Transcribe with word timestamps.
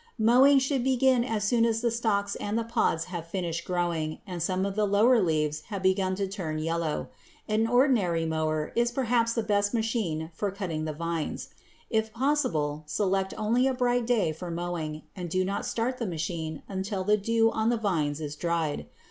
Mowing 0.17 0.57
should 0.57 0.83
begin 0.83 1.23
as 1.23 1.43
soon 1.43 1.63
as 1.63 1.81
the 1.81 1.91
stalks 1.91 2.35
and 2.37 2.57
the 2.57 2.63
pods 2.63 3.03
have 3.13 3.27
finished 3.27 3.65
growing 3.65 4.17
and 4.25 4.41
some 4.41 4.65
of 4.65 4.75
the 4.75 4.87
lower 4.87 5.21
leaves 5.21 5.61
have 5.69 5.83
begun 5.83 6.15
to 6.15 6.25
turn 6.25 6.57
yellow. 6.57 7.09
An 7.47 7.67
ordinary 7.67 8.25
mower 8.25 8.73
is 8.75 8.89
perhaps 8.91 9.33
the 9.33 9.43
best 9.43 9.75
machine 9.75 10.31
for 10.33 10.49
cutting 10.49 10.85
the 10.85 10.91
vines. 10.93 11.49
If 11.91 12.11
possible, 12.13 12.81
select 12.87 13.35
only 13.37 13.67
a 13.67 13.75
bright 13.75 14.07
day 14.07 14.31
for 14.31 14.49
mowing 14.49 15.03
and 15.15 15.29
do 15.29 15.45
not 15.45 15.67
start 15.67 15.99
the 15.99 16.07
machine 16.07 16.63
until 16.67 17.03
the 17.03 17.15
dew 17.15 17.51
on 17.51 17.69
the 17.69 17.77
vines 17.77 18.19
is 18.19 18.35
dried. 18.35 18.87